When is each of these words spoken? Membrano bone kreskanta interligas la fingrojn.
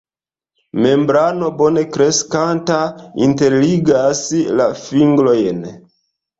Membrano 0.85 1.49
bone 1.59 1.83
kreskanta 1.97 2.79
interligas 3.29 4.25
la 4.59 4.69
fingrojn. 4.85 5.65